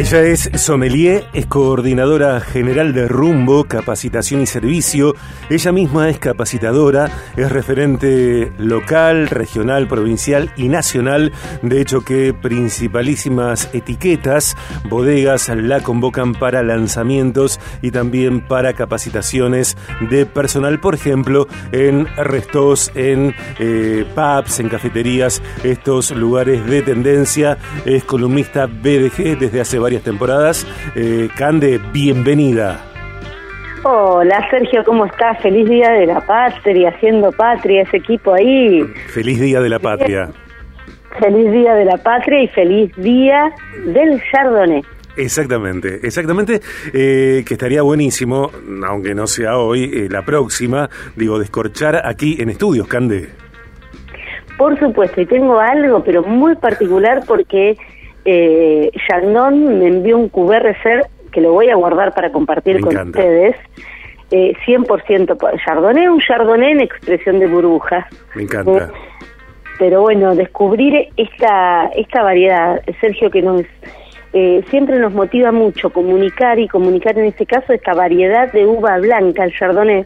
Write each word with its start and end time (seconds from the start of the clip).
Ella 0.00 0.22
es 0.22 0.48
sommelier, 0.54 1.26
es 1.34 1.44
coordinadora 1.44 2.40
general 2.40 2.94
de 2.94 3.06
Rumbo, 3.06 3.64
capacitación 3.64 4.40
y 4.40 4.46
servicio. 4.46 5.14
Ella 5.50 5.72
misma 5.72 6.08
es 6.08 6.18
capacitadora, 6.18 7.10
es 7.36 7.52
referente 7.52 8.50
local, 8.56 9.28
regional, 9.28 9.88
provincial 9.88 10.54
y 10.56 10.68
nacional. 10.68 11.32
De 11.60 11.82
hecho 11.82 12.00
que 12.00 12.32
principalísimas 12.32 13.68
etiquetas, 13.74 14.56
bodegas 14.88 15.50
la 15.50 15.80
convocan 15.82 16.32
para 16.32 16.62
lanzamientos 16.62 17.60
y 17.82 17.90
también 17.90 18.40
para 18.40 18.72
capacitaciones 18.72 19.76
de 20.08 20.24
personal, 20.24 20.80
por 20.80 20.94
ejemplo, 20.94 21.46
en 21.72 22.06
restos, 22.16 22.90
en 22.94 23.34
eh, 23.58 24.06
pubs, 24.14 24.60
en 24.60 24.70
cafeterías, 24.70 25.42
estos 25.62 26.10
lugares 26.12 26.64
de 26.64 26.80
tendencia. 26.80 27.58
Es 27.84 28.04
columnista 28.04 28.64
BDG 28.64 29.38
desde 29.38 29.60
hace 29.60 29.78
varias 29.90 30.04
temporadas. 30.04 30.66
Eh, 30.94 31.28
Cande, 31.36 31.80
bienvenida. 31.92 32.80
Hola 33.82 34.46
Sergio, 34.48 34.84
¿cómo 34.84 35.04
estás? 35.04 35.42
Feliz 35.42 35.68
Día 35.68 35.90
de 35.90 36.06
la 36.06 36.20
Patria, 36.20 36.90
haciendo 36.90 37.32
patria, 37.32 37.82
ese 37.82 37.96
equipo 37.96 38.32
ahí. 38.32 38.84
Feliz 39.08 39.40
Día 39.40 39.60
de 39.60 39.68
la 39.68 39.80
Patria. 39.80 40.30
Feliz 41.18 41.50
Día 41.50 41.74
de 41.74 41.86
la 41.86 41.96
Patria 41.96 42.40
y 42.40 42.46
feliz 42.48 42.94
Día 42.98 43.52
del 43.86 44.22
Chardonnay. 44.30 44.82
Exactamente, 45.16 45.98
exactamente, 46.04 46.60
eh, 46.94 47.42
que 47.44 47.54
estaría 47.54 47.82
buenísimo, 47.82 48.52
aunque 48.86 49.12
no 49.12 49.26
sea 49.26 49.58
hoy, 49.58 49.90
eh, 49.92 50.08
la 50.08 50.22
próxima, 50.24 50.88
digo, 51.16 51.40
descorchar 51.40 52.06
aquí 52.06 52.36
en 52.38 52.50
estudios, 52.50 52.86
Cande. 52.86 53.28
Por 54.56 54.78
supuesto, 54.78 55.20
y 55.20 55.26
tengo 55.26 55.58
algo, 55.58 56.04
pero 56.04 56.22
muy 56.22 56.54
particular 56.54 57.22
porque 57.26 57.76
eh, 58.24 58.90
me 59.52 59.86
envió 59.86 60.18
un 60.18 60.28
QRC 60.28 61.06
que 61.32 61.40
lo 61.40 61.52
voy 61.52 61.70
a 61.70 61.76
guardar 61.76 62.14
para 62.14 62.30
compartir 62.32 62.80
con 62.80 62.96
ustedes. 62.96 63.56
Eh, 64.32 64.52
100% 64.64 65.60
Chardonnay, 65.64 66.06
un 66.06 66.20
Chardonnay 66.20 66.72
en 66.72 66.80
expresión 66.82 67.40
de 67.40 67.48
burbujas. 67.48 68.06
Me 68.34 68.42
encanta. 68.44 68.84
Eh, 68.84 68.88
pero 69.78 70.02
bueno, 70.02 70.34
descubrir 70.34 71.08
esta, 71.16 71.86
esta 71.96 72.22
variedad, 72.22 72.80
Sergio, 73.00 73.30
que 73.30 73.42
nos 73.42 73.64
eh, 74.32 74.62
siempre 74.70 74.98
nos 75.00 75.12
motiva 75.12 75.50
mucho 75.50 75.90
comunicar 75.90 76.60
y 76.60 76.68
comunicar 76.68 77.18
en 77.18 77.24
este 77.24 77.46
caso 77.46 77.72
esta 77.72 77.94
variedad 77.94 78.52
de 78.52 78.64
uva 78.64 78.98
blanca, 78.98 79.42
el 79.42 79.52
Chardonnay, 79.52 80.04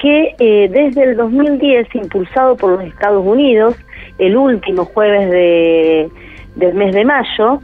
que 0.00 0.34
eh, 0.40 0.68
desde 0.68 1.04
el 1.04 1.16
2010, 1.16 1.94
impulsado 1.94 2.56
por 2.56 2.72
los 2.72 2.84
Estados 2.84 3.24
Unidos, 3.24 3.76
el 4.18 4.36
último 4.36 4.84
jueves 4.86 5.30
de 5.30 6.10
del 6.56 6.74
mes 6.74 6.94
de 6.94 7.04
mayo, 7.04 7.60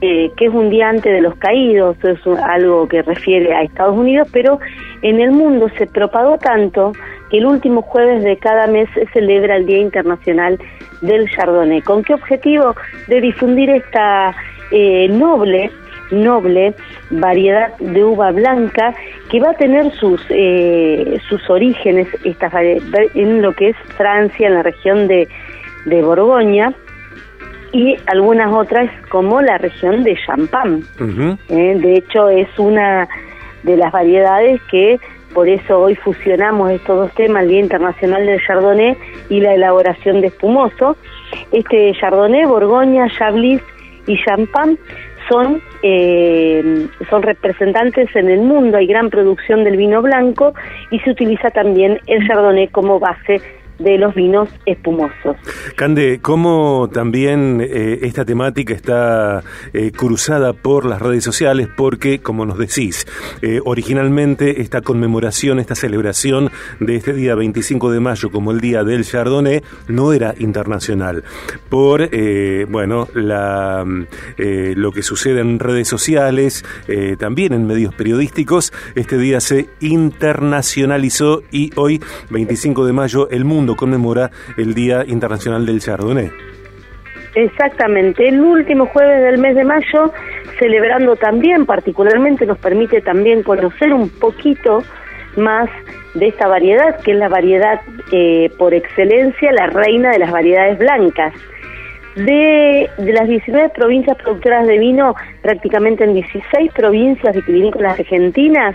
eh, 0.00 0.30
que 0.36 0.46
es 0.46 0.52
un 0.52 0.70
día 0.70 0.88
antes 0.88 1.12
de 1.12 1.20
los 1.20 1.34
caídos, 1.36 1.96
es 2.02 2.18
algo 2.26 2.88
que 2.88 3.02
refiere 3.02 3.54
a 3.54 3.62
Estados 3.62 3.96
Unidos, 3.96 4.28
pero 4.32 4.58
en 5.02 5.20
el 5.20 5.30
mundo 5.30 5.68
se 5.76 5.86
propagó 5.86 6.38
tanto 6.38 6.92
que 7.30 7.38
el 7.38 7.46
último 7.46 7.82
jueves 7.82 8.24
de 8.24 8.36
cada 8.38 8.66
mes 8.66 8.88
se 8.94 9.06
celebra 9.08 9.56
el 9.56 9.66
Día 9.66 9.78
Internacional 9.78 10.58
del 11.02 11.30
Chardonnay. 11.30 11.82
¿Con 11.82 12.02
qué 12.02 12.14
objetivo? 12.14 12.74
De 13.08 13.20
difundir 13.20 13.70
esta 13.70 14.34
eh, 14.72 15.08
noble 15.08 15.70
noble 16.10 16.74
variedad 17.10 17.76
de 17.78 18.04
uva 18.04 18.32
blanca 18.32 18.94
que 19.30 19.38
va 19.40 19.50
a 19.50 19.54
tener 19.54 19.92
sus 19.92 20.20
eh, 20.30 21.20
sus 21.28 21.48
orígenes 21.48 22.08
en 22.24 23.42
lo 23.42 23.52
que 23.52 23.68
es 23.70 23.76
Francia, 23.96 24.48
en 24.48 24.54
la 24.54 24.62
región 24.62 25.06
de, 25.06 25.28
de 25.86 26.02
Borgoña, 26.02 26.72
y 27.72 27.96
algunas 28.06 28.52
otras 28.52 28.90
como 29.10 29.40
la 29.40 29.58
región 29.58 30.02
de 30.02 30.18
Champagne. 30.26 30.82
Eh, 31.48 31.78
de 31.78 31.96
hecho, 31.96 32.28
es 32.28 32.48
una 32.58 33.08
de 33.62 33.76
las 33.76 33.92
variedades 33.92 34.60
que 34.70 34.98
por 35.34 35.48
eso 35.48 35.78
hoy 35.78 35.94
fusionamos 35.94 36.72
estos 36.72 36.96
dos 36.96 37.14
temas, 37.14 37.44
el 37.44 37.50
Día 37.50 37.60
Internacional 37.60 38.26
del 38.26 38.40
Chardonnay 38.44 38.96
y 39.28 39.40
la 39.40 39.54
elaboración 39.54 40.20
de 40.20 40.28
espumoso. 40.28 40.96
Este 41.52 41.92
Chardonnay, 42.00 42.46
Borgoña, 42.46 43.06
Chablis 43.16 43.62
y 44.06 44.20
Champagne 44.24 44.76
son, 45.28 45.62
eh, 45.82 46.88
son 47.08 47.22
representantes 47.22 48.08
en 48.16 48.28
el 48.28 48.40
mundo, 48.40 48.78
hay 48.78 48.86
gran 48.86 49.10
producción 49.10 49.62
del 49.62 49.76
vino 49.76 50.02
blanco 50.02 50.54
y 50.90 50.98
se 51.00 51.10
utiliza 51.10 51.50
también 51.50 52.00
el 52.08 52.26
Chardonnay 52.26 52.68
como 52.68 52.98
base 52.98 53.40
de 53.80 53.98
los 53.98 54.14
vinos 54.14 54.48
espumosos. 54.66 55.36
Cande, 55.74 56.20
¿cómo 56.20 56.88
también 56.92 57.60
eh, 57.60 58.00
esta 58.02 58.24
temática 58.24 58.74
está 58.74 59.42
eh, 59.72 59.90
cruzada 59.90 60.52
por 60.52 60.84
las 60.84 61.00
redes 61.00 61.24
sociales? 61.24 61.68
Porque, 61.76 62.20
como 62.20 62.44
nos 62.44 62.58
decís, 62.58 63.06
eh, 63.42 63.60
originalmente 63.64 64.60
esta 64.60 64.82
conmemoración, 64.82 65.58
esta 65.58 65.74
celebración 65.74 66.50
de 66.78 66.96
este 66.96 67.14
día 67.14 67.34
25 67.34 67.90
de 67.90 68.00
mayo 68.00 68.30
como 68.30 68.52
el 68.52 68.60
Día 68.60 68.84
del 68.84 69.04
Chardonnay 69.04 69.62
no 69.88 70.12
era 70.12 70.34
internacional. 70.38 71.24
Por, 71.68 72.10
bueno, 72.68 73.08
lo 73.14 74.92
que 74.92 75.02
sucede 75.02 75.40
en 75.40 75.58
redes 75.58 75.88
sociales, 75.88 76.64
también 77.18 77.52
en 77.52 77.66
medios 77.66 77.94
periodísticos, 77.94 78.72
este 78.94 79.16
día 79.16 79.40
se 79.40 79.68
internacionalizó 79.80 81.42
y 81.50 81.70
hoy, 81.76 82.00
25 82.30 82.84
de 82.84 82.92
mayo, 82.92 83.30
el 83.30 83.44
mundo 83.44 83.69
conmemora 83.76 84.30
el 84.56 84.74
Día 84.74 85.04
Internacional 85.06 85.66
del 85.66 85.80
Chardonnay. 85.80 86.30
Exactamente, 87.34 88.26
el 88.26 88.40
último 88.40 88.86
jueves 88.86 89.22
del 89.22 89.38
mes 89.38 89.54
de 89.54 89.64
mayo, 89.64 90.12
celebrando 90.58 91.14
también, 91.16 91.64
particularmente 91.64 92.44
nos 92.44 92.58
permite 92.58 93.00
también 93.00 93.42
conocer 93.44 93.92
un 93.92 94.08
poquito 94.08 94.82
más 95.36 95.70
de 96.14 96.26
esta 96.26 96.48
variedad, 96.48 97.00
que 97.02 97.12
es 97.12 97.18
la 97.18 97.28
variedad 97.28 97.80
eh, 98.10 98.50
por 98.58 98.74
excelencia, 98.74 99.52
la 99.52 99.68
reina 99.68 100.10
de 100.10 100.18
las 100.18 100.32
variedades 100.32 100.78
blancas. 100.78 101.32
De, 102.16 102.90
de, 102.98 103.12
las 103.12 103.28
19 103.28 103.68
provincias 103.68 104.16
productoras 104.16 104.66
de 104.66 104.78
vino, 104.78 105.14
prácticamente 105.42 106.02
en 106.02 106.14
16 106.14 106.72
provincias 106.72 107.36
vitivinícolas 107.36 108.00
argentinas 108.00 108.74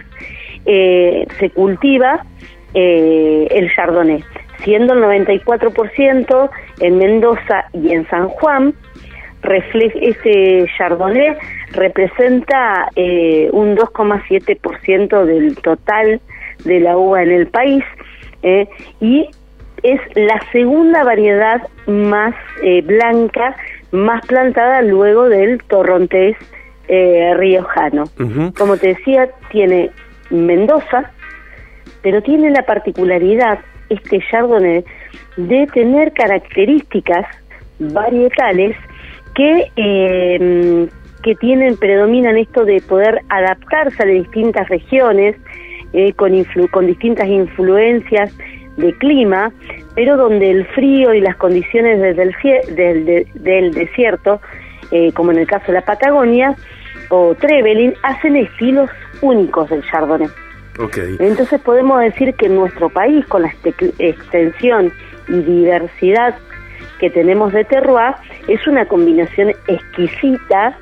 eh, 0.66 1.28
se 1.38 1.50
cultiva 1.50 2.25
eh, 2.73 3.47
el 3.51 3.69
chardonnay 3.75 4.23
siendo 4.63 4.93
el 4.93 5.03
94% 5.03 6.49
en 6.79 6.97
Mendoza 6.97 7.66
y 7.73 7.91
en 7.91 8.07
San 8.09 8.27
Juan. 8.29 8.73
Este 9.43 10.66
Chardonnay 10.75 11.38
representa 11.73 12.89
eh, 12.95 13.49
un 13.51 13.75
2,7% 13.75 15.25
del 15.25 15.55
total 15.57 16.19
de 16.63 16.79
la 16.79 16.97
uva 16.97 17.21
en 17.21 17.31
el 17.31 17.47
país 17.47 17.83
eh, 18.41 18.67
y 18.99 19.29
es 19.83 20.01
la 20.16 20.41
segunda 20.51 21.03
variedad 21.03 21.61
más 21.85 22.33
eh, 22.63 22.81
blanca, 22.81 23.55
más 23.91 24.25
plantada 24.25 24.81
luego 24.81 25.29
del 25.29 25.61
torrontés 25.63 26.35
riojano. 26.87 28.03
Como 28.55 28.77
te 28.77 28.89
decía, 28.89 29.27
tiene 29.49 29.89
Mendoza, 30.29 31.11
pero 32.03 32.22
tiene 32.22 32.51
la 32.51 32.63
particularidad 32.63 33.57
este 33.95 34.19
Chardonnay 34.29 34.83
de 35.38 35.67
tener 35.67 36.13
características 36.13 37.25
varietales 37.79 38.75
que 39.33 39.72
eh, 39.75 40.88
que 41.23 41.35
tienen 41.35 41.75
predominan 41.78 42.38
esto 42.38 42.66
de 42.66 42.81
poder 42.81 43.22
adaptarse 43.29 44.03
a 44.03 44.05
distintas 44.05 44.69
regiones 44.69 45.35
eh, 45.94 46.13
con 46.13 46.31
con 46.72 46.88
distintas 46.88 47.28
influencias 47.28 48.31
de 48.78 48.94
clima 48.97 49.51
pero 49.95 50.17
donde 50.17 50.51
el 50.51 50.66
frío 50.67 51.13
y 51.13 51.22
las 51.22 51.35
condiciones 51.38 52.00
del, 52.00 52.35
del, 52.75 53.28
del 53.34 53.73
desierto 53.73 54.41
eh, 54.91 55.11
como 55.13 55.31
en 55.31 55.39
el 55.39 55.47
caso 55.47 55.67
de 55.67 55.73
la 55.73 55.81
Patagonia 55.81 56.55
o 57.09 57.35
Trevelin 57.35 57.93
hacen 58.03 58.35
estilos 58.35 58.90
únicos 59.22 59.70
del 59.70 59.84
Chardonnay 59.90 60.28
entonces 61.19 61.61
podemos 61.61 62.01
decir 62.01 62.33
que 62.35 62.47
en 62.47 62.55
nuestro 62.55 62.89
país, 62.89 63.25
con 63.27 63.43
la 63.43 63.53
extensión 63.99 64.91
y 65.27 65.39
diversidad 65.41 66.35
que 66.99 67.09
tenemos 67.09 67.53
de 67.53 67.63
terroir, 67.63 68.16
es 68.47 68.66
una 68.67 68.85
combinación 68.85 69.53
exquisita 69.67 70.77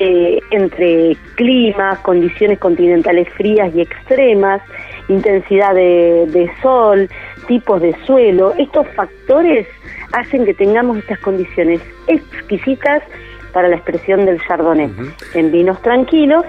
eh, 0.00 0.40
entre 0.50 1.16
climas, 1.36 1.98
condiciones 2.00 2.58
continentales 2.58 3.28
frías 3.34 3.72
y 3.74 3.80
extremas, 3.80 4.60
intensidad 5.08 5.74
de, 5.74 6.50
sol, 6.60 7.08
tipos 7.46 7.80
de 7.80 7.94
suelo. 8.04 8.54
Estos 8.58 8.88
factores 8.94 9.68
hacen 10.12 10.44
que 10.44 10.54
tengamos 10.54 10.98
estas 10.98 11.18
condiciones 11.20 11.80
exquisitas 12.08 13.02
para 13.52 13.68
la 13.68 13.76
expresión 13.76 14.26
del 14.26 14.40
chardonnay, 14.42 14.90
en 15.34 15.52
vinos 15.52 15.80
tranquilos 15.82 16.44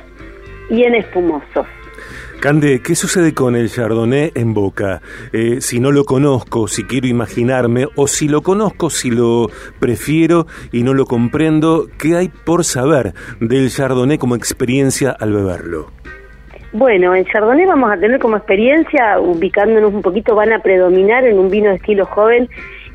y 0.72 0.84
en 0.84 0.96
espumosos. 0.96 1.68
Cande, 2.42 2.82
¿qué 2.82 2.94
sucede 2.94 3.34
con 3.34 3.56
el 3.56 3.70
Chardonnay 3.70 4.32
en 4.36 4.54
boca? 4.54 5.02
Eh, 5.34 5.62
si 5.62 5.80
no 5.80 5.92
lo 5.92 6.04
conozco, 6.04 6.68
si 6.68 6.84
quiero 6.84 7.08
imaginarme, 7.08 7.88
o 7.96 8.08
si 8.08 8.28
lo 8.28 8.42
conozco, 8.42 8.92
si 8.92 9.10
lo 9.10 9.50
prefiero 9.80 10.46
y 10.72 10.84
no 10.84 10.94
lo 10.94 11.06
comprendo, 11.06 11.88
¿qué 11.98 12.16
hay 12.16 12.30
por 12.30 12.64
saber 12.64 13.14
del 13.40 13.70
Chardonnay 13.70 14.20
como 14.20 14.36
experiencia 14.36 15.10
al 15.12 15.34
beberlo? 15.34 15.92
Bueno, 16.72 17.16
el 17.16 17.26
Chardonnay 17.26 17.66
vamos 17.66 17.92
a 17.92 17.98
tener 17.98 18.20
como 18.20 18.38
experiencia, 18.38 19.20
ubicándonos 19.20 19.94
un 19.94 20.02
poquito, 20.02 20.36
van 20.36 20.54
a 20.54 20.60
predominar 20.60 21.26
en 21.26 21.40
un 21.40 21.50
vino 21.50 21.70
de 21.70 21.78
estilo 21.78 22.06
joven 22.06 22.48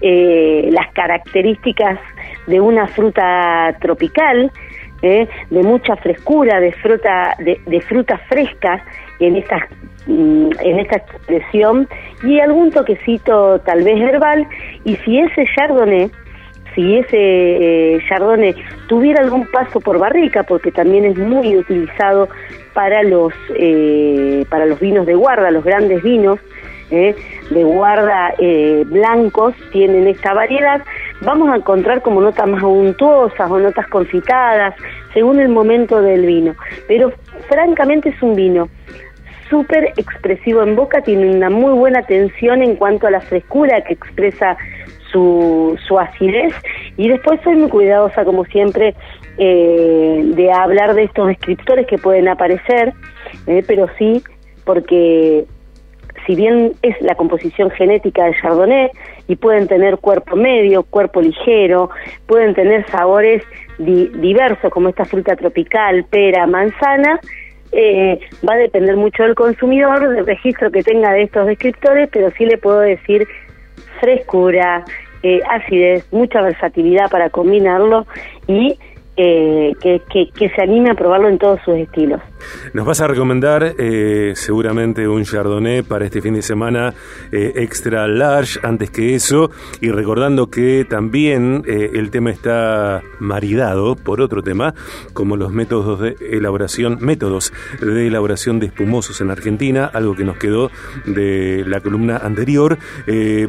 eh, 0.02 0.68
las 0.70 0.92
características 0.92 1.98
de 2.46 2.60
una 2.60 2.86
fruta 2.86 3.76
tropical, 3.80 4.52
eh, 5.02 5.28
de 5.48 5.62
mucha 5.62 5.96
frescura, 5.96 6.60
de 6.60 6.72
fruta, 6.72 7.34
de, 7.38 7.60
de 7.66 7.80
fruta 7.80 8.18
fresca 8.28 8.84
en 9.18 9.36
esta, 9.36 9.66
mm, 10.06 10.50
en 10.60 10.78
esta 10.78 10.96
expresión 10.98 11.88
y 12.22 12.38
algún 12.40 12.70
toquecito 12.70 13.60
tal 13.60 13.82
vez 13.82 13.98
herbal 13.98 14.46
y 14.84 14.96
si 14.96 15.18
ese 15.18 15.46
chardonnay 15.56 16.10
si 16.74 16.98
ese 16.98 17.16
eh, 17.16 17.98
chardonnay 18.08 18.54
tuviera 18.88 19.22
algún 19.22 19.46
paso 19.46 19.80
por 19.80 19.98
barrica 19.98 20.42
porque 20.42 20.70
también 20.70 21.04
es 21.06 21.16
muy 21.16 21.56
utilizado 21.56 22.28
para 22.74 23.02
los 23.02 23.32
eh, 23.56 24.44
para 24.50 24.66
los 24.66 24.78
vinos 24.80 25.06
de 25.06 25.14
guarda 25.14 25.50
los 25.50 25.64
grandes 25.64 26.02
vinos 26.02 26.38
de 26.90 27.62
guarda 27.62 28.34
blancos 28.86 29.54
tienen 29.70 30.08
esta 30.08 30.34
variedad 30.34 30.82
vamos 31.22 31.50
a 31.50 31.56
encontrar 31.56 32.02
como 32.02 32.20
notas 32.20 32.46
más 32.48 32.62
untuosas 32.62 33.50
o 33.50 33.58
notas 33.58 33.86
confitadas 33.88 34.74
según 35.12 35.40
el 35.40 35.48
momento 35.48 36.00
del 36.00 36.26
vino. 36.26 36.54
Pero 36.88 37.12
francamente 37.48 38.10
es 38.10 38.22
un 38.22 38.34
vino 38.34 38.68
súper 39.48 39.92
expresivo 39.96 40.62
en 40.62 40.76
boca, 40.76 41.02
tiene 41.02 41.28
una 41.34 41.50
muy 41.50 41.72
buena 41.72 42.02
tensión 42.02 42.62
en 42.62 42.76
cuanto 42.76 43.08
a 43.08 43.10
la 43.10 43.20
frescura 43.20 43.80
que 43.82 43.94
expresa 43.94 44.56
su, 45.10 45.76
su 45.86 45.98
acidez. 45.98 46.54
Y 46.96 47.08
después 47.08 47.40
soy 47.42 47.56
muy 47.56 47.68
cuidadosa 47.68 48.24
como 48.24 48.44
siempre 48.44 48.94
eh, 49.38 50.22
de 50.24 50.52
hablar 50.52 50.94
de 50.94 51.04
estos 51.04 51.28
descriptores 51.28 51.86
que 51.86 51.98
pueden 51.98 52.28
aparecer, 52.28 52.92
eh, 53.46 53.64
pero 53.66 53.88
sí 53.98 54.22
porque 54.64 55.46
si 56.26 56.34
bien 56.34 56.72
es 56.82 57.00
la 57.00 57.14
composición 57.14 57.70
genética 57.70 58.24
del 58.24 58.34
Chardonnay 58.40 58.90
y 59.28 59.36
pueden 59.36 59.68
tener 59.68 59.98
cuerpo 59.98 60.36
medio, 60.36 60.82
cuerpo 60.82 61.20
ligero, 61.20 61.90
pueden 62.26 62.54
tener 62.54 62.86
sabores 62.90 63.42
diversos 63.78 64.70
como 64.70 64.90
esta 64.90 65.04
fruta 65.04 65.36
tropical, 65.36 66.04
pera, 66.04 66.46
manzana, 66.46 67.20
eh, 67.72 68.18
va 68.46 68.54
a 68.54 68.58
depender 68.58 68.96
mucho 68.96 69.22
del 69.22 69.34
consumidor, 69.34 70.08
del 70.08 70.26
registro 70.26 70.70
que 70.70 70.82
tenga 70.82 71.12
de 71.12 71.22
estos 71.22 71.46
descriptores, 71.46 72.08
pero 72.12 72.30
sí 72.36 72.44
le 72.44 72.58
puedo 72.58 72.80
decir 72.80 73.26
frescura, 74.00 74.84
eh, 75.22 75.40
acidez, 75.48 76.10
mucha 76.12 76.40
versatilidad 76.40 77.10
para 77.10 77.30
combinarlo 77.30 78.06
y 78.46 78.78
eh, 79.16 79.72
que, 79.82 80.48
se 80.48 80.62
anime 80.62 80.90
a 80.90 80.94
probarlo 80.94 81.28
en 81.28 81.38
todos 81.38 81.60
sus 81.64 81.76
estilos. 81.76 82.20
Nos 82.72 82.86
vas 82.86 83.00
a 83.00 83.06
recomendar 83.06 83.74
eh, 83.78 84.32
seguramente 84.34 85.06
un 85.06 85.24
Chardonnay 85.24 85.82
para 85.82 86.04
este 86.04 86.22
fin 86.22 86.34
de 86.34 86.42
semana 86.42 86.94
eh, 87.32 87.52
extra 87.56 88.06
large, 88.08 88.58
antes 88.62 88.90
que 88.90 89.14
eso, 89.14 89.50
y 89.80 89.90
recordando 89.90 90.50
que 90.50 90.86
también 90.88 91.62
el 91.66 92.10
tema 92.10 92.30
está 92.30 93.02
maridado 93.18 93.96
por 93.96 94.20
otro 94.20 94.42
tema, 94.42 94.74
como 95.12 95.36
los 95.36 95.52
métodos 95.52 96.00
de 96.00 96.16
elaboración, 96.30 96.98
métodos 97.00 97.52
de 97.80 98.06
elaboración 98.06 98.58
de 98.60 98.66
espumosos 98.66 99.20
en 99.20 99.30
Argentina, 99.30 99.84
algo 99.92 100.14
que 100.14 100.24
nos 100.24 100.36
quedó 100.36 100.70
de 101.06 101.64
la 101.66 101.80
columna 101.80 102.16
anterior. 102.18 102.78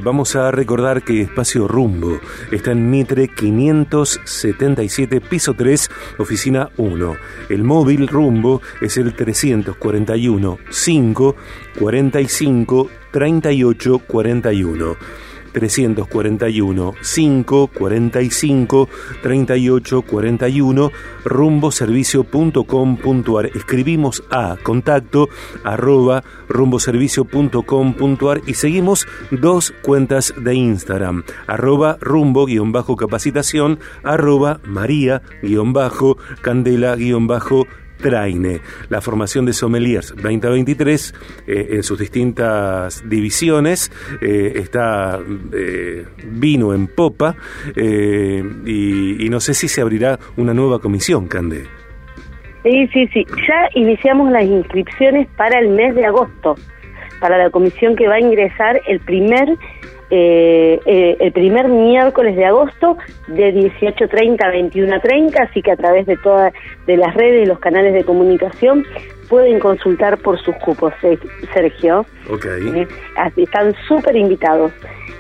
vamos 0.03 0.35
a 0.35 0.51
recordar 0.51 1.03
que 1.03 1.21
Espacio 1.21 1.67
Rumbo 1.67 2.19
está 2.51 2.71
en 2.71 2.89
Mitre 2.89 3.27
577, 3.27 5.21
piso 5.21 5.55
oficina 6.17 6.69
1. 6.77 7.15
El 7.49 7.63
móvil 7.63 8.07
rumbo 8.07 8.61
es 8.81 8.97
el 8.97 9.13
341 9.13 10.57
5 10.69 11.35
45 11.79 12.89
38 13.11 13.99
41. 13.99 14.97
341 15.51 16.93
5 17.01 17.67
45 17.67 18.89
38 19.21 20.01
41 20.01 20.91
rumboservicio.com.ar 21.25 23.45
escribimos 23.45 24.23
a 24.29 24.55
contacto 24.61 25.29
arroba 25.63 26.25
rumboservicio.com.ar 26.47 28.41
y 28.47 28.53
seguimos 28.55 29.07
dos 29.31 29.73
cuentas 29.81 30.33
de 30.37 30.55
Instagram. 30.55 31.23
Arroba 31.47 31.97
rumbo 31.99 32.45
guion 32.45 32.71
bajo 32.71 32.95
capacitación 32.95 33.79
arroba 34.03 34.61
maría 34.63 35.21
guion 35.41 35.73
bajo 35.73 36.17
candela 36.41 36.95
guion 36.95 37.27
bajo 37.27 37.67
Traine, 38.01 38.61
la 38.89 39.01
formación 39.01 39.45
de 39.45 39.53
sommeliers 39.53 40.13
2023 40.15 41.13
eh, 41.47 41.67
en 41.71 41.83
sus 41.83 41.99
distintas 41.99 43.07
divisiones, 43.07 43.91
eh, 44.21 44.53
está 44.55 45.19
eh, 45.53 46.05
vino 46.23 46.73
en 46.73 46.87
popa 46.87 47.35
y, 47.75 49.25
y, 49.25 49.29
no 49.29 49.39
sé 49.39 49.53
si 49.53 49.67
se 49.67 49.81
abrirá 49.81 50.19
una 50.37 50.53
nueva 50.53 50.79
comisión, 50.79 51.27
Cande. 51.27 51.65
Sí, 52.63 52.87
sí, 52.93 53.07
sí, 53.07 53.25
ya 53.47 53.69
iniciamos 53.73 54.31
las 54.31 54.43
inscripciones 54.43 55.27
para 55.35 55.59
el 55.59 55.69
mes 55.69 55.95
de 55.95 56.05
agosto, 56.05 56.55
para 57.19 57.37
la 57.37 57.49
comisión 57.49 57.95
que 57.95 58.07
va 58.07 58.15
a 58.15 58.19
ingresar 58.19 58.79
el 58.87 58.99
primer 58.99 59.57
eh, 60.13 60.77
eh, 60.85 61.15
el 61.21 61.31
primer 61.31 61.69
miércoles 61.69 62.35
de 62.35 62.45
agosto 62.45 62.97
de 63.27 63.53
18.30 63.53 64.43
a 64.43 64.51
21.30, 64.51 65.49
así 65.49 65.61
que 65.61 65.71
a 65.71 65.77
través 65.77 66.05
de 66.05 66.17
todas 66.17 66.53
de 66.85 66.97
las 66.97 67.15
redes 67.15 67.43
y 67.43 67.45
los 67.45 67.59
canales 67.59 67.93
de 67.93 68.03
comunicación 68.03 68.83
pueden 69.29 69.59
consultar 69.59 70.17
por 70.17 70.37
sus 70.41 70.53
cupos, 70.57 70.93
eh, 71.03 71.17
Sergio. 71.53 72.05
Así, 73.15 73.43
están 73.43 73.73
súper 73.87 74.17
invitados. 74.17 74.73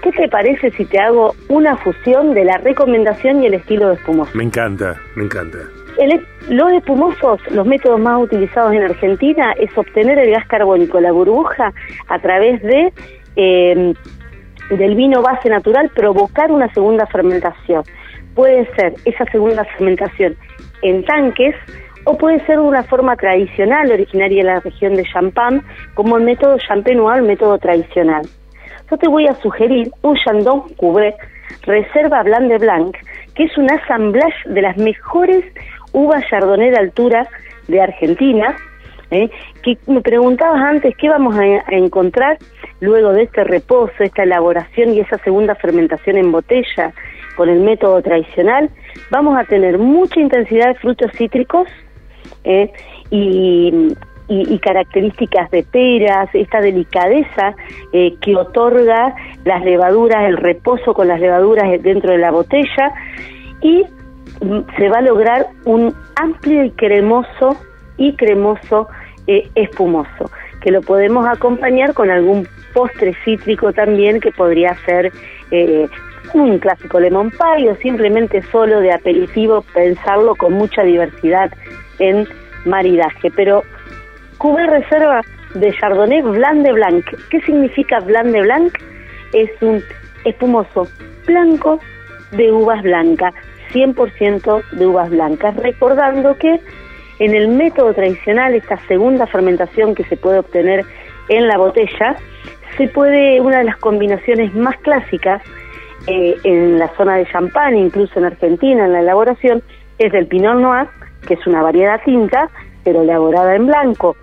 ¿Qué 0.03 0.11
te 0.11 0.27
parece 0.27 0.71
si 0.71 0.83
te 0.83 0.99
hago 0.99 1.35
una 1.47 1.77
fusión 1.77 2.33
de 2.33 2.43
la 2.43 2.57
recomendación 2.57 3.43
y 3.43 3.45
el 3.45 3.53
estilo 3.53 3.87
de 3.87 3.95
espumoso? 3.95 4.31
Me 4.33 4.43
encanta, 4.43 4.97
me 5.15 5.23
encanta. 5.23 5.59
los 6.49 6.73
espumosos, 6.73 7.39
los 7.51 7.65
métodos 7.65 8.01
más 8.01 8.21
utilizados 8.21 8.73
en 8.73 8.83
Argentina 8.83 9.53
es 9.57 9.69
obtener 9.77 10.19
el 10.19 10.31
gas 10.31 10.45
carbónico, 10.47 10.99
la 10.99 11.13
burbuja, 11.13 11.71
a 12.09 12.19
través 12.19 12.61
de 12.61 12.91
del 14.77 14.95
vino 14.95 15.21
base 15.21 15.49
natural 15.49 15.89
provocar 15.93 16.51
una 16.51 16.71
segunda 16.73 17.05
fermentación. 17.07 17.83
Puede 18.35 18.65
ser 18.75 18.93
esa 19.05 19.25
segunda 19.25 19.65
fermentación 19.65 20.35
en 20.81 21.03
tanques 21.05 21.55
o 22.05 22.17
puede 22.17 22.39
ser 22.45 22.57
de 22.57 22.63
una 22.63 22.83
forma 22.83 23.15
tradicional 23.15 23.91
originaria 23.91 24.43
de 24.43 24.49
la 24.49 24.59
región 24.59 24.95
de 24.95 25.03
Champagne, 25.03 25.61
como 25.93 26.17
el 26.17 26.23
método 26.23 26.57
champenois, 26.57 27.19
el 27.19 27.27
método 27.27 27.57
tradicional. 27.59 28.23
Yo 28.89 28.97
te 28.97 29.07
voy 29.07 29.27
a 29.27 29.35
sugerir 29.35 29.91
un 30.01 30.15
Chandon 30.15 30.61
Cuvée 30.75 31.15
Reserva 31.63 32.23
Blanc 32.23 32.47
de 32.49 32.57
Blanc, 32.57 32.97
que 33.35 33.43
es 33.43 33.57
un 33.57 33.69
assemblage 33.71 34.49
de 34.49 34.61
las 34.61 34.77
mejores 34.77 35.45
uvas 35.93 36.25
Chardonnay 36.29 36.71
de 36.71 36.77
altura 36.77 37.27
de 37.67 37.81
Argentina, 37.81 38.55
¿eh? 39.11 39.29
que 39.61 39.77
me 39.87 40.01
preguntabas 40.01 40.61
antes 40.61 40.95
qué 40.97 41.09
vamos 41.09 41.35
a, 41.37 41.45
encontrar 41.75 42.37
luego 42.79 43.13
de 43.13 43.23
este 43.23 43.43
reposo, 43.43 43.93
esta 43.99 44.23
elaboración 44.23 44.93
y 44.93 45.01
esa 45.01 45.17
segunda 45.19 45.53
fermentación 45.55 46.17
en 46.17 46.31
botella 46.31 46.93
con 47.35 47.49
el 47.49 47.59
método 47.59 48.01
tradicional, 48.01 48.69
vamos 49.09 49.37
a 49.37 49.43
tener 49.43 49.77
mucha 49.77 50.19
intensidad 50.19 50.69
de 50.69 50.75
frutos 50.75 51.11
cítricos 51.13 51.67
¿eh? 52.43 52.71
y, 53.09 53.95
características 54.61 55.49
de 55.51 55.63
peras, 55.63 56.29
esta 56.33 56.61
delicadeza 56.61 57.53
eh, 57.91 58.15
que 58.21 58.35
otorga 58.35 59.13
las 59.43 59.63
levaduras, 59.65 60.23
el 60.23 60.37
reposo 60.37 60.93
con 60.93 61.07
las 61.07 61.19
levaduras 61.19 61.81
dentro 61.81 62.11
de 62.11 62.19
la 62.19 62.31
botella 62.31 62.93
y 63.61 63.83
mm, 64.41 64.59
se 64.77 64.87
va 64.87 64.99
a 64.99 65.01
lograr 65.01 65.47
un 65.65 65.93
amplio 66.15 66.63
y 66.63 66.71
cremoso 66.71 67.57
y 68.01 68.15
cremoso 68.15 68.87
eh, 69.27 69.47
espumoso, 69.53 70.31
que 70.61 70.71
lo 70.71 70.81
podemos 70.81 71.27
acompañar 71.27 71.93
con 71.93 72.09
algún 72.09 72.47
postre 72.73 73.15
cítrico 73.23 73.71
también 73.73 74.19
que 74.19 74.31
podría 74.31 74.75
ser 74.85 75.11
eh, 75.51 75.87
un 76.33 76.57
clásico 76.57 76.99
lemon 76.99 77.29
pie 77.29 77.69
o 77.69 77.75
simplemente 77.75 78.41
solo 78.51 78.79
de 78.79 78.91
aperitivo, 78.91 79.63
pensarlo 79.73 80.35
con 80.35 80.53
mucha 80.53 80.81
diversidad 80.81 81.51
en 81.99 82.27
maridaje. 82.65 83.29
Pero 83.35 83.63
Cubé 84.39 84.65
Reserva 84.65 85.21
de 85.53 85.71
Chardonnay 85.73 86.23
Blanc 86.23 86.63
de 86.63 86.73
Blanc. 86.73 87.05
¿Qué 87.29 87.39
significa 87.41 87.99
Blanc 87.99 88.27
de 88.27 88.41
Blanc? 88.41 88.73
Es 89.33 89.49
un 89.61 89.83
espumoso 90.25 90.87
blanco 91.27 91.79
de 92.31 92.51
uvas 92.51 92.81
blancas, 92.81 93.33
100% 93.73 94.63
de 94.71 94.87
uvas 94.87 95.09
blancas. 95.11 95.55
Recordando 95.57 96.35
que 96.37 96.59
En 97.21 97.35
el 97.35 97.49
método 97.49 97.93
tradicional, 97.93 98.55
esta 98.55 98.77
segunda 98.87 99.27
fermentación 99.27 99.93
que 99.93 100.03
se 100.05 100.17
puede 100.17 100.39
obtener 100.39 100.83
en 101.29 101.47
la 101.47 101.55
botella, 101.55 102.15
se 102.75 102.87
puede, 102.87 103.39
una 103.39 103.59
de 103.59 103.65
las 103.65 103.77
combinaciones 103.77 104.55
más 104.55 104.75
clásicas 104.79 105.39
eh, 106.07 106.35
en 106.43 106.79
la 106.79 106.87
zona 106.97 107.17
de 107.17 107.27
champán, 107.27 107.77
incluso 107.77 108.17
en 108.17 108.25
Argentina, 108.25 108.85
en 108.85 108.93
la 108.93 109.01
elaboración, 109.01 109.61
es 109.99 110.11
el 110.15 110.25
Pinot 110.25 110.55
Noir, 110.55 110.87
que 111.27 111.35
es 111.35 111.45
una 111.45 111.61
variedad 111.61 112.01
tinta, 112.03 112.49
pero 112.83 113.03
elaborada 113.03 113.55
en 113.55 113.67
blanco, 113.67 114.15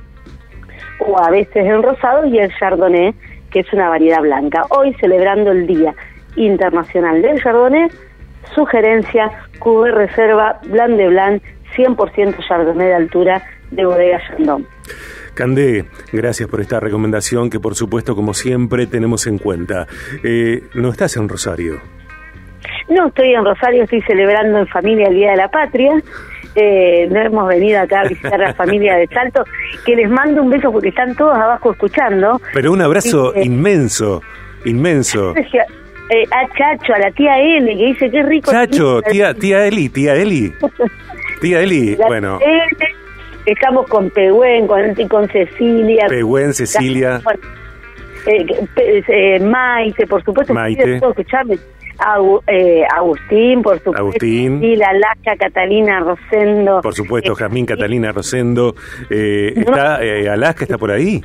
o 0.99 1.21
a 1.21 1.31
veces 1.31 1.67
en 1.67 1.81
rosado, 1.85 2.27
y 2.27 2.41
el 2.41 2.53
Chardonnay, 2.59 3.15
que 3.53 3.61
es 3.61 3.73
una 3.73 3.91
variedad 3.91 4.23
blanca. 4.23 4.65
Hoy, 4.71 4.93
celebrando 4.95 5.53
el 5.53 5.69
Día 5.69 5.95
Internacional 6.35 7.23
del 7.23 7.41
Chardonnay, 7.41 7.91
sugerencia, 8.57 9.31
Cube 9.61 9.93
Reserva 9.93 10.59
Blanc 10.65 10.97
de 10.97 11.09
Blanc, 11.11 11.43
100% 11.77 12.37
Chardonnay 12.47 12.89
de 12.89 12.95
altura 12.95 13.43
de 13.71 13.85
Bodega 13.85 14.21
Chandon. 14.29 14.67
Candé, 15.35 15.85
gracias 16.13 16.49
por 16.49 16.61
esta 16.61 16.81
recomendación 16.81 17.49
que 17.49 17.61
por 17.61 17.77
supuesto, 17.77 18.17
como 18.17 18.35
siempre, 18.35 18.87
tenemos 18.87 19.27
en 19.27 19.39
cuenta. 19.39 19.87
Eh, 20.25 20.65
¿No 20.75 20.91
estás 20.91 21.17
en 21.17 21.29
Rosario? 21.29 21.81
No, 22.89 23.07
estoy 23.09 23.35
en 23.35 23.45
Rosario, 23.45 23.85
estoy 23.85 24.03
celebrando 24.03 24.59
en 24.59 24.67
familia 24.67 25.09
el 25.09 25.15
Día 25.15 25.31
de 25.33 25.37
la 25.37 25.49
Patria. 25.49 25.93
Eh, 26.55 27.07
no 27.11 27.21
hemos 27.21 27.47
venido 27.47 27.81
acá 27.81 28.01
a 28.01 28.09
visitar 28.09 28.35
a 28.35 28.49
la 28.49 28.55
familia 28.55 28.97
de 28.97 29.07
Salto, 29.07 29.45
que 29.85 29.95
les 29.95 30.11
mando 30.11 30.43
un 30.43 30.51
beso 30.51 30.73
porque 30.73 30.89
están 30.89 31.15
todos 31.15 31.37
abajo 31.37 31.71
escuchando. 31.71 32.41
Pero 32.53 32.73
un 32.73 32.81
abrazo 32.81 33.33
inmenso, 33.37 34.23
inmenso. 34.65 35.35
Eh, 35.37 36.25
a 36.33 36.49
Chacho, 36.57 36.95
a 36.95 36.99
la 36.99 37.11
tía 37.13 37.39
Eli, 37.39 37.77
que 37.77 37.87
dice 37.87 38.11
que 38.11 38.23
rico. 38.23 38.51
Chacho, 38.51 39.03
tía, 39.03 39.35
tía 39.35 39.67
Eli, 39.67 39.89
tía 39.89 40.15
Eli. 40.15 40.53
Tía 41.41 41.61
Eli, 41.61 41.95
bueno. 41.95 42.39
Estamos 43.47 43.87
con 43.87 44.11
Pehuen, 44.11 44.67
con, 44.67 44.95
con 45.09 45.29
Cecilia. 45.29 46.07
Pehuen, 46.09 46.53
Cecilia. 46.53 47.21
Eh, 48.27 48.47
eh, 49.09 49.41
Maite, 49.41 50.07
por 50.07 50.23
supuesto. 50.23 50.53
Maite. 50.53 51.01
eh, 52.47 52.85
Agustín, 52.95 53.63
por 53.63 53.77
supuesto. 53.79 54.01
Agustín. 54.01 54.63
la 54.77 54.89
Alaska, 54.89 55.37
Catalina 55.39 56.01
Rosendo. 56.01 56.81
Por 56.83 56.95
supuesto, 56.95 57.35
Jazmín, 57.35 57.67
Catalina 57.67 58.13
Rosendo. 58.13 58.75
Eh, 59.11 59.55
está, 59.57 60.05
eh, 60.05 60.29
Alaska 60.29 60.65
está 60.65 60.79
por 60.79 60.91
ahí. 60.91 61.25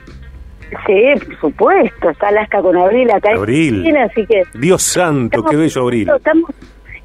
Sí, 0.88 1.26
por 1.26 1.40
supuesto. 1.40 2.10
Está 2.10 2.30
Alaska 2.30 2.62
con 2.62 2.78
Abril 2.78 3.12
acá. 3.12 3.34
Abril. 3.34 3.86
En 3.86 3.98
así 3.98 4.26
que 4.26 4.44
Dios 4.56 4.82
santo, 4.82 5.44
qué 5.44 5.56
bello 5.56 5.82
Abril. 5.82 6.10
Estamos, 6.16 6.50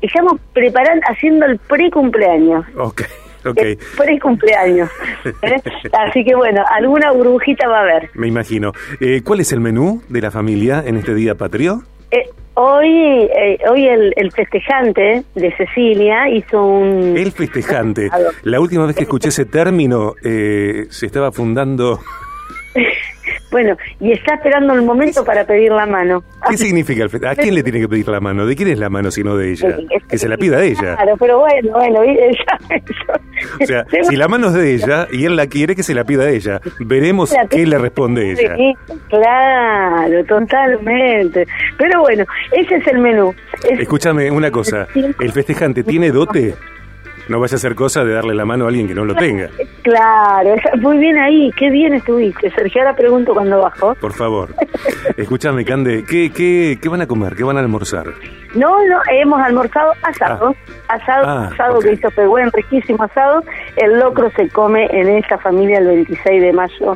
estamos 0.01 0.41
preparando, 0.53 1.03
haciendo 1.09 1.47
el 1.47 1.59
pre-cumpleaños. 1.59 2.65
Ok. 2.77 3.03
Okay. 3.45 3.79
Por 3.97 4.19
cumpleaños. 4.21 4.91
¿eh? 5.43 5.63
Así 5.93 6.25
que 6.25 6.35
bueno, 6.35 6.63
alguna 6.71 7.13
burbujita 7.13 7.69
va 7.69 7.79
a 7.79 7.83
haber. 7.83 8.11
Me 8.15 8.27
imagino. 8.27 8.73
Eh, 9.01 9.23
¿Cuál 9.23 9.41
es 9.41 9.53
el 9.53 9.61
menú 9.61 10.03
de 10.09 10.21
la 10.21 10.31
familia 10.31 10.83
en 10.85 10.97
este 10.97 11.15
día 11.15 11.35
patrio? 11.37 11.85
Eh, 12.11 12.29
hoy 12.55 12.89
eh, 12.89 13.59
hoy 13.71 13.87
el, 13.87 14.13
el, 14.17 14.33
festejante 14.33 15.25
de 15.35 15.57
Cecilia 15.57 16.29
hizo 16.31 16.65
un... 16.65 17.17
El 17.17 17.33
festejante. 17.33 18.11
La 18.43 18.61
última 18.61 18.87
vez 18.87 18.97
que 18.97 19.03
escuché 19.03 19.29
ese 19.29 19.45
término 19.45 20.15
eh, 20.25 20.87
se 20.91 21.07
estaba 21.07 21.31
fundando... 21.31 22.01
Bueno, 23.51 23.77
y 24.01 24.13
está 24.13 24.35
esperando 24.35 24.75
el 24.75 24.83
momento 24.83 25.25
para 25.25 25.45
pedir 25.45 25.73
la 25.73 25.87
mano. 25.87 26.23
¿Qué 26.49 26.57
significa 26.59 27.05
el 27.05 27.27
¿A 27.27 27.35
quién 27.35 27.55
le 27.55 27.63
tiene 27.63 27.81
que 27.81 27.89
pedir 27.89 28.09
la 28.09 28.21
mano? 28.21 28.47
¿De 28.47 28.55
quién 28.55 28.69
es 28.69 28.79
la 28.79 28.91
mano 28.91 29.11
sino 29.11 29.37
de 29.37 29.53
ella? 29.53 29.77
Que 30.09 30.19
se 30.19 30.29
la 30.29 30.37
pida 30.37 30.59
a 30.59 30.63
ella. 30.63 30.97
Claro, 30.97 31.17
pero 31.19 31.39
bueno, 31.39 31.73
bueno, 31.73 32.03
ella... 32.03 32.59
O 33.63 33.67
sea, 33.67 33.85
si 34.03 34.17
la 34.17 34.27
mano 34.27 34.49
es 34.49 34.55
de 34.55 34.75
ella 34.75 35.07
y 35.13 35.25
él 35.25 35.37
la 35.37 35.47
quiere, 35.47 35.77
que 35.77 35.85
se 35.85 35.95
la 35.95 36.05
pida 36.05 36.25
a 36.25 36.31
ella. 36.31 36.61
Veremos 36.81 37.33
qué 37.49 37.65
le 37.67 37.79
responde 37.79 38.33
ella. 38.33 38.57
Claro, 39.09 40.25
totalmente. 40.25 41.47
Pero 41.79 42.01
bueno, 42.01 42.25
ese 42.51 42.77
es 42.77 42.87
el 42.89 42.99
menú. 42.99 43.33
Escúchame 43.79 44.31
una 44.31 44.51
cosa, 44.51 44.89
¿el 44.95 45.33
festejante 45.33 45.85
tiene 45.85 46.11
dote? 46.11 46.55
No 47.29 47.41
vaya 47.41 47.57
a 47.57 47.59
ser 47.59 47.75
cosa 47.75 48.05
de 48.05 48.15
darle 48.15 48.35
la 48.35 48.45
mano 48.45 48.65
a 48.65 48.69
alguien 48.69 48.89
que 48.89 48.95
no 48.95 49.05
lo 49.05 49.15
tenga. 49.15 49.49
Claro, 49.83 50.55
muy 50.81 50.99
bien 50.99 51.17
ahí, 51.17 51.51
qué 51.57 51.71
bien 51.71 51.95
estuviste. 51.95 52.51
Sergio, 52.51 52.83
ahora 52.83 52.95
pregunto 52.95 53.33
cuando 53.33 53.63
bajo. 53.63 53.95
Por 53.95 54.13
favor. 54.13 54.51
Escúchame, 55.17 55.65
Cande, 55.65 56.05
¿qué, 56.05 56.31
qué, 56.31 56.79
qué 56.83 56.89
van 56.91 57.01
a 57.01 57.07
comer? 57.07 57.35
¿Qué 57.35 57.43
van 57.43 57.57
a 57.57 57.61
almorzar? 57.61 58.07
No, 58.55 58.77
no, 58.87 58.99
hemos 59.11 59.41
almorzado 59.41 59.93
asado. 60.03 60.55
Ah. 60.89 60.95
Asado, 60.95 61.27
ah, 61.27 61.51
asado 61.53 61.79
que 61.81 61.93
hizo 61.93 62.11
Pehuen, 62.11 62.51
riquísimo 62.53 63.03
asado. 63.05 63.43
El 63.77 63.99
locro 63.99 64.31
se 64.37 64.49
come 64.51 64.87
en 64.91 65.09
esta 65.09 65.39
familia 65.39 65.79
el 65.79 65.87
26 65.87 66.43
de 66.43 66.53
mayo 66.53 66.95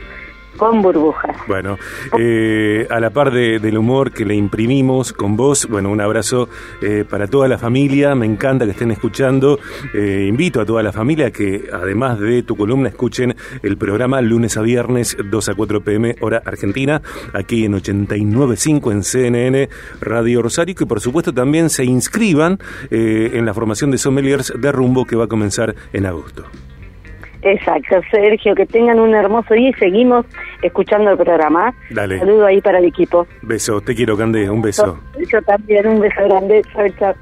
con 0.56 0.82
burbujas. 0.82 1.36
Bueno, 1.46 1.78
eh, 2.18 2.86
a 2.90 3.00
la 3.00 3.10
par 3.10 3.32
de, 3.32 3.58
del 3.58 3.78
humor 3.78 4.12
que 4.12 4.24
le 4.24 4.34
imprimimos 4.34 5.12
con 5.12 5.36
vos, 5.36 5.66
bueno, 5.68 5.90
un 5.90 6.00
abrazo 6.00 6.48
eh, 6.80 7.04
para 7.08 7.26
toda 7.26 7.48
la 7.48 7.58
familia, 7.58 8.14
me 8.14 8.26
encanta 8.26 8.64
que 8.64 8.72
estén 8.72 8.90
escuchando, 8.90 9.58
eh, 9.94 10.26
invito 10.28 10.60
a 10.60 10.66
toda 10.66 10.82
la 10.82 10.92
familia 10.92 11.30
que 11.30 11.68
además 11.72 12.18
de 12.18 12.42
tu 12.42 12.56
columna 12.56 12.88
escuchen 12.88 13.34
el 13.62 13.76
programa 13.76 14.20
lunes 14.20 14.56
a 14.56 14.62
viernes 14.62 15.16
2 15.22 15.48
a 15.48 15.54
4 15.54 15.82
pm 15.82 16.16
hora 16.20 16.42
argentina, 16.44 17.02
aquí 17.32 17.64
en 17.64 17.74
89.5 17.74 18.92
en 18.92 19.02
CNN 19.02 19.68
Radio 20.00 20.42
Rosario, 20.42 20.74
que 20.74 20.86
por 20.86 21.00
supuesto 21.00 21.32
también 21.32 21.70
se 21.70 21.84
inscriban 21.84 22.58
en 22.90 23.46
la 23.46 23.54
formación 23.54 23.90
de 23.90 23.98
sommeliers 23.98 24.52
de 24.56 24.72
rumbo 24.72 25.04
que 25.04 25.16
va 25.16 25.24
a 25.24 25.28
comenzar 25.28 25.74
en 25.92 26.06
agosto. 26.06 26.44
Exacto, 27.42 28.00
Sergio, 28.10 28.54
que 28.54 28.66
tengan 28.66 29.00
un 29.00 29.14
hermoso 29.14 29.54
día 29.54 29.70
y 29.70 29.74
seguimos 29.74 30.24
escuchando 30.62 31.10
el 31.10 31.18
programa. 31.18 31.74
Dale. 31.90 32.18
Saludo 32.20 32.46
ahí 32.46 32.60
para 32.60 32.78
el 32.78 32.84
equipo. 32.84 33.26
Beso, 33.42 33.80
te 33.80 33.94
quiero, 33.94 34.16
Cande, 34.16 34.48
un 34.48 34.62
beso. 34.62 35.00
Yo 35.30 35.42
también, 35.42 35.86
un 35.86 36.00
beso 36.00 36.22
grande. 36.24 36.62
Chao, 36.72 36.88
chao. 36.98 37.14